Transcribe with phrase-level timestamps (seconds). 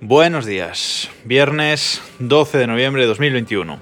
[0.00, 3.80] Buenos días, viernes 12 de noviembre de 2021.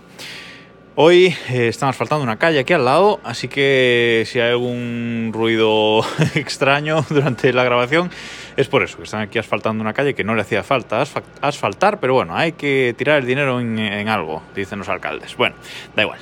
[0.95, 6.01] Hoy eh, estamos faltando una calle aquí al lado, así que si hay algún ruido
[6.35, 8.11] extraño durante la grabación
[8.57, 11.05] es por eso, que están aquí asfaltando una calle que no le hacía falta
[11.43, 15.37] asfaltar, pero bueno, hay que tirar el dinero en, en, algo, dicen los alcaldes.
[15.37, 15.57] Bueno,
[15.95, 16.19] da igual.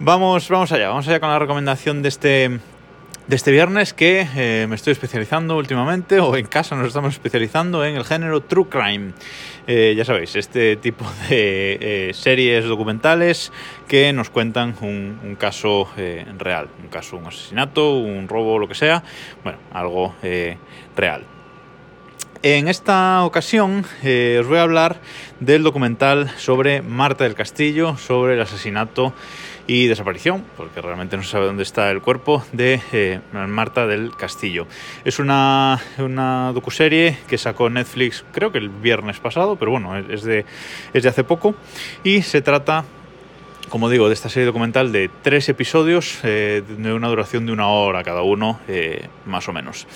[0.00, 2.58] Vamos, vamos allá, vamos allá con la recomendación de este
[3.30, 7.84] de este viernes que eh, me estoy especializando últimamente, o en casa nos estamos especializando
[7.84, 9.12] en el género True Crime.
[9.68, 13.52] Eh, ya sabéis, este tipo de eh, series documentales
[13.86, 15.88] que nos cuentan un, caso
[16.38, 19.04] real, un caso, un asesinato, un robo, lo que sea,
[19.44, 20.12] bueno, algo
[20.96, 21.24] real.
[22.42, 25.00] En esta ocasión os voy a hablar
[25.38, 29.14] del documental sobre Marta del Castillo, sobre el asesinato
[29.70, 34.16] y desaparición, porque realmente no se sabe dónde está el cuerpo de eh, Marta del
[34.16, 34.66] Castillo.
[35.04, 40.24] Es una, una docuserie que sacó Netflix creo que el viernes pasado, pero bueno, es
[40.24, 40.44] de,
[40.92, 41.54] es de hace poco
[42.02, 42.84] y se trata
[43.68, 47.68] como digo, de esta serie documental de tres episodios eh, de una duración de una
[47.68, 49.86] hora cada uno, eh, más o menos.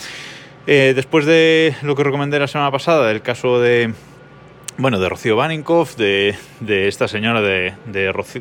[0.65, 3.93] después de lo que recomendé la semana pasada, del caso de
[4.77, 7.75] bueno, de Rocío Baninkoff, de, de esta señora de,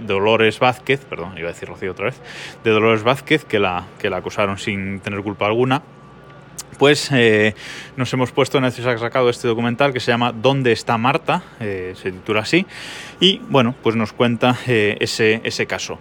[0.02, 2.20] Dolores Vázquez, perdón, iba a decir Rocío otra vez,
[2.64, 5.84] de Dolores Vázquez, que la, que la acusaron sin tener culpa alguna.
[6.80, 7.54] Pues eh,
[7.98, 11.44] nos hemos puesto, en ha sacado este documental que se llama ¿Dónde está Marta?
[11.60, 12.66] Eh, se titula así.
[13.20, 16.00] Y bueno, pues nos cuenta eh, ese, ese caso.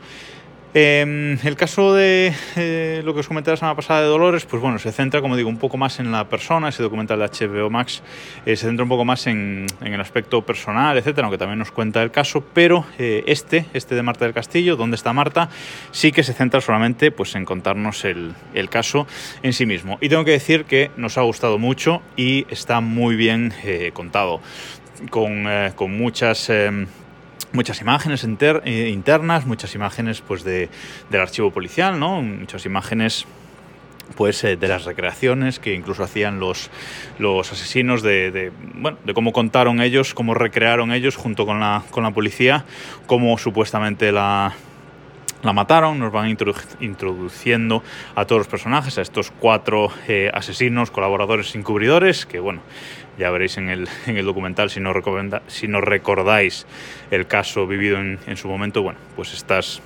[0.75, 4.63] Eh, el caso de eh, lo que os comenté la semana pasada de Dolores, pues
[4.63, 7.69] bueno, se centra, como digo, un poco más en la persona, ese documental de HBO
[7.69, 8.03] Max
[8.47, 11.73] eh, se centra un poco más en, en, el aspecto personal, etcétera, aunque también nos
[11.73, 15.51] cuenta el caso, pero eh, este, este de Marta del Castillo, ¿dónde está Marta?
[15.91, 19.07] Sí que se centra solamente pues, en contarnos el, el caso
[19.43, 19.99] en sí mismo.
[20.01, 23.53] Y tengo que decir que nos ha gustado mucho y está muy bien
[23.93, 24.41] contado,
[25.11, 26.87] con, con muchas em,
[27.53, 30.69] muchas imágenes eh, internas, muchas imágenes pues de,
[31.11, 32.23] del archivo policial, ¿no?
[32.23, 33.27] muchas imágenes
[34.17, 36.71] pues eh, de las recreaciones que incluso hacían los,
[37.19, 41.83] los asesinos de, de, bueno, de cómo contaron ellos, cómo recrearon ellos junto con la,
[41.91, 42.65] con la policía,
[43.07, 44.55] cómo supuestamente la,
[45.43, 47.83] la mataron, nos van introdu introduciendo
[48.15, 52.63] a todos los personajes, a estos cuatro eh, asesinos, colaboradores encubridores, que bueno,
[53.19, 54.93] ya veréis en el, en el documental si no,
[55.49, 56.67] si no recordáis
[57.11, 59.83] el caso vivido en, su momento, bueno, pues estas,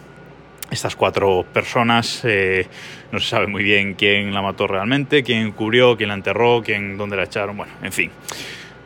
[0.71, 2.69] estas cuatro personas eh,
[3.11, 6.97] no se sabe muy bien quién la mató realmente, quién cubrió, quién la enterró, quién,
[6.97, 8.11] dónde la echaron, bueno, en fin.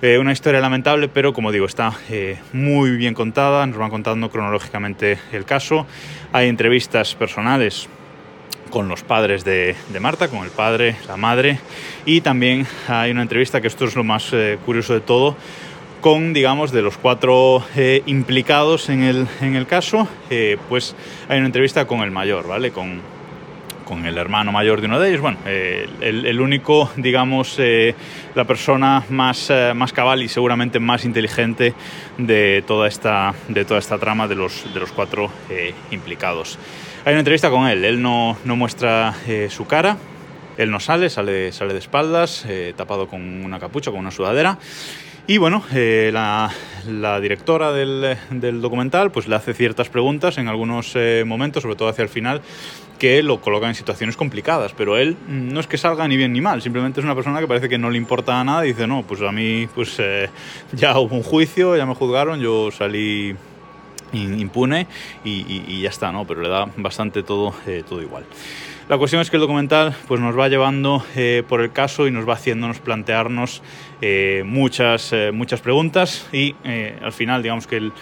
[0.03, 4.31] Eh, una historia lamentable, pero como digo, está eh, muy bien contada, nos van contando
[4.31, 5.87] cronológicamente el caso.
[6.33, 7.89] Hay entrevistas personales
[8.71, 11.59] con los padres de, de, Marta, con el padre, la madre,
[12.07, 15.37] y también hay una entrevista, que esto es lo más eh, curioso de todo,
[16.01, 20.97] con, digamos, de los cuatro eh, implicados en el, en el caso, eh, pues
[21.29, 22.71] hay una entrevista con el mayor, ¿vale?
[22.71, 23.01] Con,
[23.91, 27.97] con el hermano mayor de uno de ellos, bueno, eh, el, el, único, digamos, eh,
[28.37, 31.75] la persona más, eh, más cabal y seguramente más inteligente
[32.17, 36.57] de toda esta, de toda esta trama de los, de los cuatro eh, implicados.
[37.05, 39.97] Hay una entrevista con él, él no, no muestra eh, su cara,
[40.57, 44.59] él no sale, sale, sale de espaldas, eh, tapado con una capucha, con una sudadera.
[45.27, 46.51] Y bueno, eh, la,
[47.21, 48.17] directora del,
[48.61, 52.43] documental pues le hace ciertas preguntas en algunos eh, momentos, sobre todo hacia el final,
[52.99, 56.41] que lo colocan en situaciones complicadas, pero él no es que salga ni bien ni
[56.41, 59.05] mal, simplemente es una persona que parece que no le importa nada y dice, no,
[59.05, 59.99] pues a mí pues
[60.73, 63.37] ya hubo un juicio, ya me juzgaron, yo salí
[64.13, 64.87] impune
[65.25, 66.27] y, ya está, ¿no?
[66.27, 68.25] Pero le da bastante todo, eh, todo igual.
[68.89, 72.11] La cuestión es que el documental pues, nos va llevando eh, por el caso y
[72.11, 73.63] nos va haciéndonos plantearnos
[74.01, 76.57] eh, muchas, muchas preguntas y
[77.01, 77.93] al final digamos que el,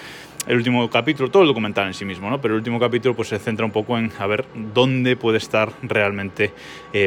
[0.48, 2.40] último capítulo, todo el documental en sí mismo, ¿no?
[2.40, 5.72] pero el último capítulo pues, se centra un poco en a ver dónde puede estar
[5.82, 6.54] realmente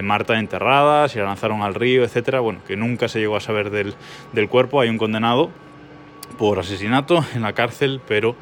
[0.03, 2.39] Marta enterrada, si la lanzaron al río, etcétera.
[2.39, 3.95] Bueno, que nunca se llegó a saber del,
[4.31, 5.50] del cuerpo, hay un condenado
[6.38, 8.36] por asesinato en la cárcel, pero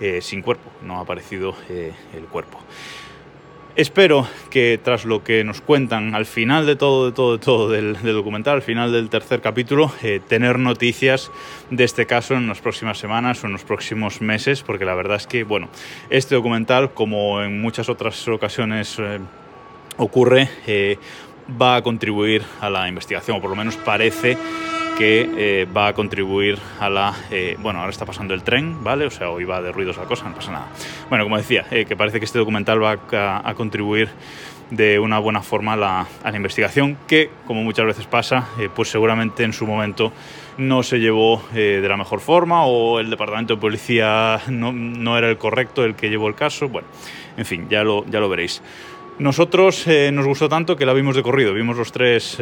[0.00, 2.60] eh, sin cuerpo, no ha aparecido eh, el cuerpo.
[3.76, 7.68] Espero que tras lo que nos cuentan al final de todo, de todo, de todo
[7.68, 11.30] del, documental, al final del tercer capítulo, eh, tener noticias
[11.70, 15.16] de este caso en las próximas semanas o en los próximos meses, porque la verdad
[15.16, 15.68] es que, bueno,
[16.08, 18.98] este documental, como en muchas otras ocasiones
[19.98, 20.48] ocurre,
[21.60, 24.38] va a contribuir a la investigación, o por lo menos parece
[24.96, 27.14] que eh, va a contribuir a la...
[27.30, 29.04] Eh, bueno, ahora está pasando el tren, ¿vale?
[29.04, 30.68] O sea, hoy va de ruidos la cosa, no pasa nada.
[31.10, 32.98] Bueno, como decía, eh, que parece que este documental va
[33.44, 34.08] a, contribuir
[34.70, 38.90] de una buena forma a la, a la investigación que, como muchas veces pasa, pues
[38.90, 40.12] seguramente en su momento
[40.58, 45.28] no se llevó de la mejor forma o el departamento de policía no, no, era
[45.28, 46.68] el correcto el que llevó el caso.
[46.68, 46.88] Bueno,
[47.36, 48.60] en fin, ya lo, ya lo veréis.
[49.18, 52.38] Nosotros nos gustó tanto que la vimos de corrido, vimos los tres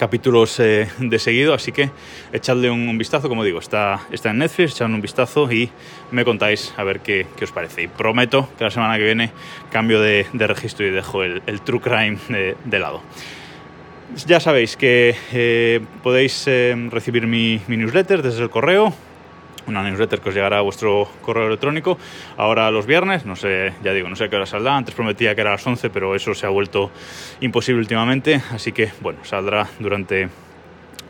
[0.00, 1.90] capítulos eh, de seguido, así que
[2.32, 5.68] echadle un, vistazo, como digo, está, está en Netflix, echadle un vistazo y
[6.10, 7.82] me contáis a ver qué, qué os parece.
[7.82, 9.30] Y prometo que la semana que viene
[9.70, 12.16] cambio de, registro y dejo el, el True Crime
[12.64, 13.02] de, lado.
[14.26, 18.94] Ya sabéis que eh, podéis eh, recibir mi, newsletter desde el correo,
[19.66, 21.98] una newsletter que os llegará a vuestro correo electrónico
[22.36, 25.34] ahora los viernes, no sé, ya digo, no sé a qué hora saldrá, antes prometía
[25.34, 26.90] que era a las 11, pero eso se ha vuelto
[27.40, 30.28] imposible últimamente, así que bueno, saldrá durante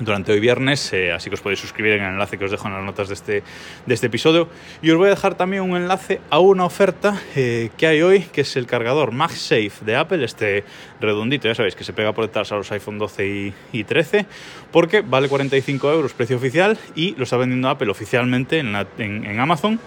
[0.01, 2.67] durante hoy viernes, eh, así que os podéis suscribir en el enlace que os dejo
[2.67, 3.43] en las notas de este,
[3.87, 4.49] de este episodio.
[4.83, 8.23] Y os voy a dejar también un enlace a una oferta eh, que hay hoy,
[8.33, 10.65] que es el cargador MagSafe de Apple, este
[11.01, 14.27] redondito, ya sabéis, que se pega por detrás a los iPhone 12 y, y 13,
[14.73, 19.81] porque vale 45 euros precio oficial y lo está vendiendo Apple oficialmente en, Amazon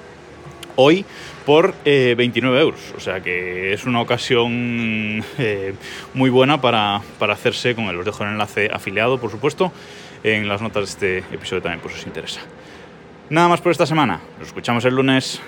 [0.75, 1.05] hoy
[1.45, 2.79] por eh, 29 euros.
[2.97, 5.73] O sea que es una ocasión eh,
[6.13, 7.97] muy buena para, para, hacerse con él.
[7.97, 9.71] Os dejo el enlace afiliado, por supuesto,
[10.23, 12.41] en las notas de este episodio también, por si os interesa.
[13.29, 14.21] Nada más por esta semana.
[14.39, 15.41] Nos escuchamos el lunes.